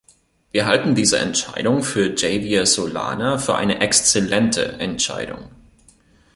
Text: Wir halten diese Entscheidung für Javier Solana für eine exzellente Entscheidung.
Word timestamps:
Wir 0.51 0.65
halten 0.65 0.95
diese 0.95 1.19
Entscheidung 1.19 1.83
für 1.83 2.15
Javier 2.15 2.65
Solana 2.65 3.37
für 3.37 3.53
eine 3.53 3.81
exzellente 3.81 4.63
Entscheidung. 4.79 5.51